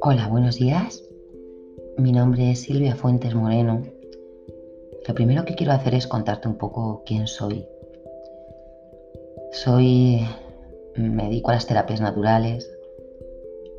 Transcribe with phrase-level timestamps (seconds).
[0.00, 1.04] Hola, buenos días.
[1.98, 3.82] Mi nombre es Silvia Fuentes Moreno.
[5.06, 7.66] Lo primero que quiero hacer es contarte un poco quién soy.
[9.52, 10.26] Soy,
[10.96, 12.68] me dedico a las terapias naturales,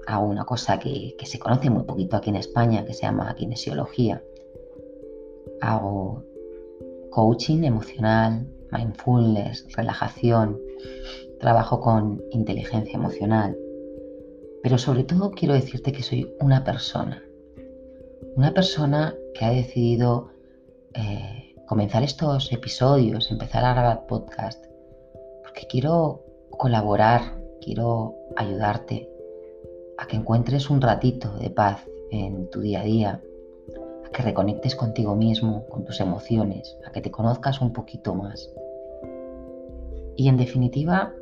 [0.08, 3.36] a una cosa que, que se conoce muy poquito aquí en España, que se llama
[3.36, 4.24] kinesiología.
[5.60, 6.24] Hago
[7.10, 10.59] coaching emocional, mindfulness, relajación,
[11.39, 13.57] trabajo con inteligencia emocional.
[14.63, 17.23] Pero sobre todo quiero decirte que soy una persona.
[18.35, 20.30] Una persona que ha decidido
[20.93, 24.66] eh, comenzar estos episodios, empezar a grabar podcast,
[25.43, 29.09] porque quiero colaborar, quiero ayudarte
[29.98, 33.21] a que encuentres un ratito de paz en tu día a día,
[34.05, 38.52] a que reconectes contigo mismo, con tus emociones, a que te conozcas un poquito más.
[40.16, 41.13] Y en definitiva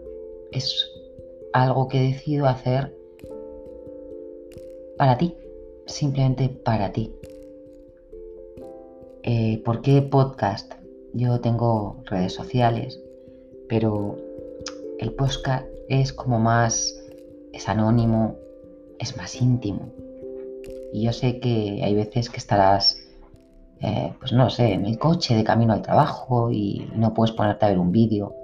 [0.52, 0.92] es
[1.54, 2.96] algo que decido hacer
[4.98, 5.36] para ti,
[5.86, 7.12] simplemente para ti.
[9.24, 10.74] Eh, ¿Por qué podcast?
[11.14, 13.00] Yo tengo redes sociales,
[13.70, 14.18] pero
[15.00, 17.00] el podcast es como más,
[17.54, 18.36] es anónimo,
[19.00, 19.92] es más íntimo.
[20.94, 23.00] Y yo sé que hay veces que estarás,
[23.82, 27.66] eh, pues no sé, en el coche de camino al trabajo y no puedes ponerte
[27.66, 28.36] a ver un vídeo.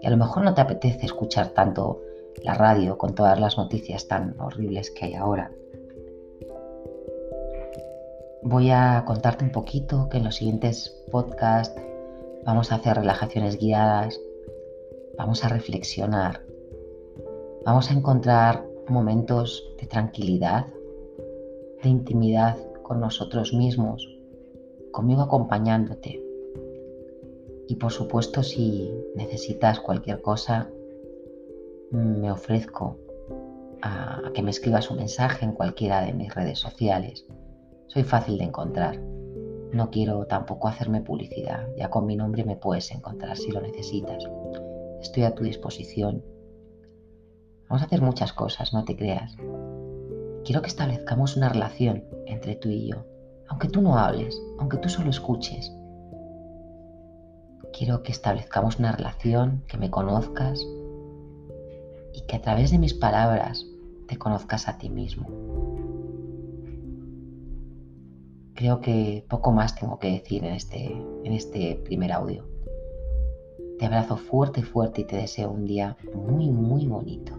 [0.00, 2.00] Y a lo mejor no te apetece escuchar tanto
[2.44, 5.50] la radio con todas las noticias tan horribles que hay ahora.
[8.42, 11.74] Voy a contarte un poquito que en los siguientes podcasts
[12.44, 14.20] vamos a hacer relajaciones guiadas,
[15.18, 16.40] vamos a reflexionar,
[17.64, 20.66] vamos a encontrar momentos de tranquilidad,
[21.82, 24.06] de intimidad con nosotros mismos,
[24.92, 26.22] conmigo acompañándote.
[27.68, 30.68] Y por supuesto, si necesitas cualquier cosa,
[31.90, 32.96] me ofrezco
[33.82, 37.26] a que me escribas un mensaje en cualquiera de mis redes sociales.
[37.86, 39.00] Soy fácil de encontrar.
[39.72, 41.68] No quiero tampoco hacerme publicidad.
[41.76, 44.24] Ya con mi nombre me puedes encontrar si lo necesitas.
[45.00, 46.22] Estoy a tu disposición
[47.70, 49.36] Vamos a hacer muchas cosas, no te creas.
[50.50, 53.06] Quiero que establezcamos una relación entre tú y yo,
[53.46, 55.72] aunque tú no hables, aunque tú solo escuches.
[57.72, 60.66] Quiero que establezcamos una relación, que me conozcas
[62.12, 63.64] y que a través de mis palabras
[64.08, 65.28] te conozcas a ti mismo.
[68.54, 72.44] Creo que poco más tengo que decir en este, en este primer audio.
[73.78, 77.38] Te abrazo fuerte, fuerte y te deseo un día muy, muy bonito.